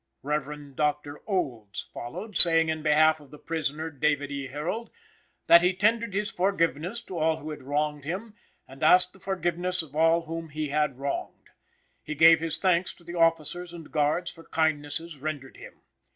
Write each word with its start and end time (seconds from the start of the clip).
Rev. 0.23 0.75
Dr. 0.75 1.19
Olds 1.27 1.87
followed, 1.93 2.35
saying 2.35 2.69
in 2.69 2.81
behalf 2.81 3.19
of 3.19 3.29
the 3.29 3.37
prisoner, 3.37 3.91
David 3.91 4.31
E. 4.31 4.47
Harold, 4.47 4.89
that 5.45 5.61
he 5.61 5.75
tendered 5.75 6.15
his 6.15 6.31
forgiveness 6.31 7.01
to 7.01 7.19
all 7.19 7.37
who 7.37 7.51
had 7.51 7.61
wronged 7.61 8.03
him, 8.03 8.33
and 8.67 8.81
asked 8.81 9.13
the 9.13 9.19
forgiveness 9.19 9.83
of 9.83 9.95
all 9.95 10.23
whom 10.23 10.49
he 10.49 10.69
had 10.69 10.97
wronged. 10.97 11.51
He 12.01 12.15
gave 12.15 12.39
his 12.39 12.57
thanks 12.57 12.95
to 12.95 13.03
the 13.03 13.13
officers 13.13 13.73
and 13.73 13.91
guards 13.91 14.31
for 14.31 14.43
kindnesses 14.45 15.17
rendered 15.19 15.57
him. 15.57 15.81